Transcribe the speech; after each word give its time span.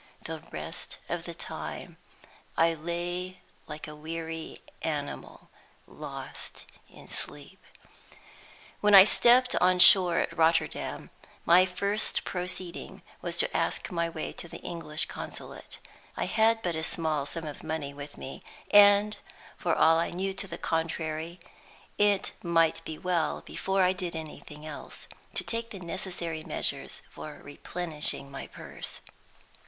The 0.23 0.39
rest 0.51 0.97
of 1.09 1.25
the 1.25 1.35
time 1.35 1.97
I 2.57 2.73
lay 2.73 3.37
like 3.67 3.87
a 3.87 3.95
weary 3.95 4.63
animal, 4.81 5.49
lost 5.85 6.65
in 6.89 7.07
sleep. 7.07 7.61
When 8.79 8.95
I 8.95 9.03
stepped 9.03 9.53
on 9.57 9.77
shore 9.77 10.17
at 10.17 10.35
Rotterdam, 10.35 11.11
my 11.45 11.67
first 11.67 12.23
proceeding 12.23 13.03
was 13.21 13.37
to 13.37 13.55
ask 13.55 13.91
my 13.91 14.09
way 14.09 14.33
to 14.33 14.47
the 14.47 14.57
English 14.61 15.05
Consulate. 15.05 15.77
I 16.17 16.25
had 16.25 16.63
but 16.63 16.73
a 16.73 16.81
small 16.81 17.27
sum 17.27 17.45
of 17.45 17.61
money 17.63 17.93
with 17.93 18.17
me; 18.17 18.43
and, 18.71 19.15
for 19.55 19.75
all 19.75 19.99
I 19.99 20.09
knew 20.09 20.33
to 20.33 20.47
the 20.47 20.57
contrary, 20.57 21.39
it 21.99 22.31
might 22.41 22.83
be 22.85 22.97
well, 22.97 23.41
before 23.45 23.83
I 23.83 23.93
did 23.93 24.15
anything 24.15 24.65
else, 24.65 25.07
to 25.35 25.43
take 25.43 25.69
the 25.69 25.77
necessary 25.79 26.43
measures 26.43 27.03
for 27.11 27.39
replenishing 27.43 28.31
my 28.31 28.47
purse. 28.47 29.01